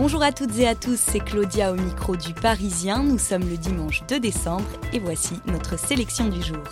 [0.00, 3.02] Bonjour à toutes et à tous, c'est Claudia au micro du Parisien.
[3.02, 4.62] Nous sommes le dimanche 2 décembre
[4.92, 6.62] et voici notre sélection du jour.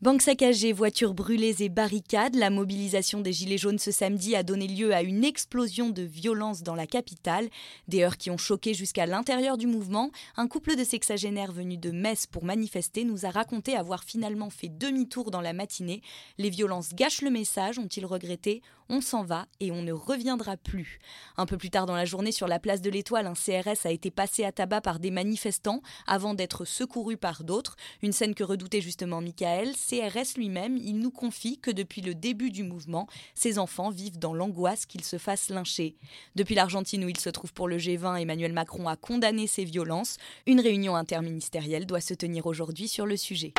[0.00, 4.68] Banque saccagée, voitures brûlées et barricades, la mobilisation des Gilets jaunes ce samedi a donné
[4.68, 7.48] lieu à une explosion de violence dans la capitale.
[7.88, 10.12] Des heurts qui ont choqué jusqu'à l'intérieur du mouvement.
[10.36, 14.68] Un couple de sexagénaires venus de Metz pour manifester nous a raconté avoir finalement fait
[14.68, 16.00] demi-tour dans la matinée.
[16.38, 18.62] Les violences gâchent le message, ont-ils regretté?
[18.90, 20.98] On s'en va et on ne reviendra plus.
[21.36, 23.90] Un peu plus tard dans la journée, sur la place de l'Étoile, un CRS a
[23.90, 27.76] été passé à tabac par des manifestants avant d'être secouru par d'autres.
[28.00, 29.74] Une scène que redoutait justement Michael.
[29.88, 34.34] CRS lui-même, il nous confie que depuis le début du mouvement, ses enfants vivent dans
[34.34, 35.96] l'angoisse qu'il se fasse lyncher.
[36.34, 40.18] Depuis l'Argentine où il se trouve pour le G20, Emmanuel Macron a condamné ces violences.
[40.46, 43.54] Une réunion interministérielle doit se tenir aujourd'hui sur le sujet.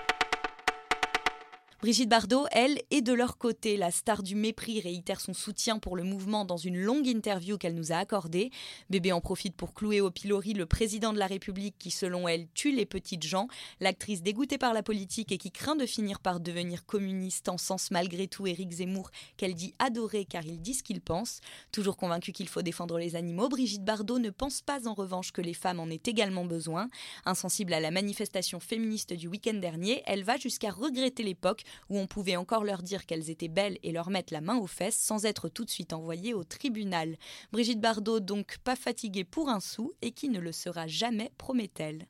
[1.82, 3.78] Brigitte Bardot, elle, est de leur côté.
[3.78, 7.74] La star du mépris réitère son soutien pour le mouvement dans une longue interview qu'elle
[7.74, 8.52] nous a accordée.
[8.90, 12.48] Bébé en profite pour clouer au pilori le président de la République qui, selon elle,
[12.54, 13.48] tue les petites gens.
[13.80, 17.92] L'actrice dégoûtée par la politique et qui craint de finir par devenir communiste en sens
[17.92, 21.40] malgré tout Éric Zemmour, qu'elle dit adorer car il dit ce qu'il pense.
[21.72, 25.42] Toujours convaincue qu'il faut défendre les animaux, Brigitte Bardot ne pense pas en revanche que
[25.42, 26.90] les femmes en aient également besoin.
[27.24, 32.08] Insensible à la manifestation féministe du week-end dernier, elle va jusqu'à regretter l'époque où on
[32.08, 35.26] pouvait encore leur dire qu'elles étaient belles et leur mettre la main aux fesses sans
[35.26, 37.18] être tout de suite envoyées au tribunal.
[37.52, 42.08] Brigitte Bardot, donc pas fatiguée pour un sou et qui ne le sera jamais, promet-elle.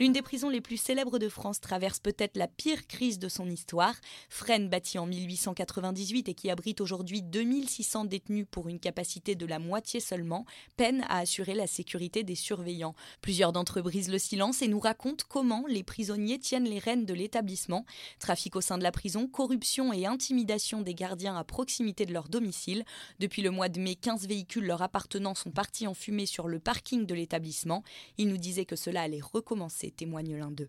[0.00, 3.48] L'une des prisons les plus célèbres de France traverse peut-être la pire crise de son
[3.48, 3.94] histoire.
[4.30, 9.58] Fresnes, bâtie en 1898 et qui abrite aujourd'hui 2600 détenus pour une capacité de la
[9.58, 10.44] moitié seulement,
[10.76, 12.94] peine à assurer la sécurité des surveillants.
[13.20, 17.04] Plusieurs d'entre eux brisent le silence et nous racontent comment les prisonniers tiennent les rênes
[17.04, 17.84] de l'établissement.
[18.18, 22.28] Trafic au sein de la prison, corruption et intimidation des gardiens à proximité de leur
[22.28, 22.84] domicile.
[23.20, 26.58] Depuis le mois de mai, 15 véhicules leur appartenant sont partis en fumée sur le
[26.58, 27.84] parking de l'établissement.
[28.16, 30.68] Ils nous disaient que cela allait recommencer témoigne l'un d'eux.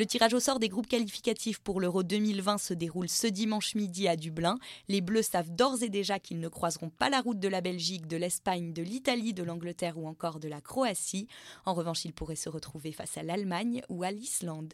[0.00, 4.08] Le tirage au sort des groupes qualificatifs pour l'Euro 2020 se déroule ce dimanche midi
[4.08, 4.56] à Dublin.
[4.88, 8.06] Les Bleus savent d'ores et déjà qu'ils ne croiseront pas la route de la Belgique,
[8.06, 11.28] de l'Espagne, de l'Italie, de l'Angleterre ou encore de la Croatie.
[11.66, 14.72] En revanche, ils pourraient se retrouver face à l'Allemagne ou à l'Islande.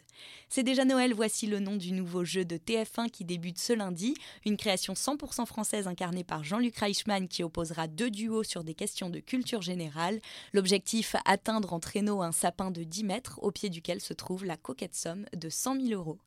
[0.49, 4.15] C'est déjà Noël, voici le nom du nouveau jeu de TF1 qui débute ce lundi.
[4.45, 9.11] Une création 100% française incarnée par Jean-Luc Reichmann qui opposera deux duos sur des questions
[9.11, 10.21] de culture générale.
[10.53, 14.57] L'objectif, atteindre en traîneau un sapin de 10 mètres au pied duquel se trouve la
[14.57, 16.19] coquette somme de 100 000 euros.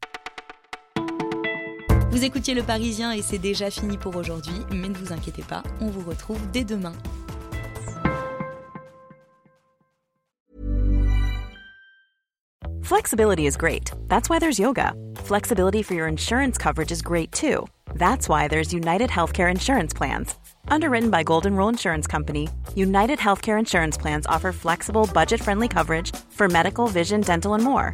[2.12, 5.64] Vous écoutiez Le Parisien et c'est déjà fini pour aujourd'hui, mais ne vous inquiétez pas,
[5.80, 6.94] on vous retrouve dès demain.
[12.82, 13.92] Flexibility is great.
[14.08, 14.94] That's why there's yoga.
[15.24, 17.68] Flexibility for your insurance coverage is great too.
[17.96, 20.36] That's why there's United Healthcare Insurance Plans.
[20.70, 26.12] Underwritten by Golden Rule Insurance Company, United Healthcare Insurance Plans offer flexible, budget friendly coverage
[26.32, 27.94] for medical, vision, dental, and more.